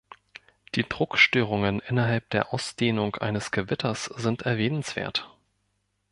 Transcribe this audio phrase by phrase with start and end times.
[0.73, 5.29] Die Druckstörungen innerhalb der Ausdehnung eines Gewitters sind erwähnenswert.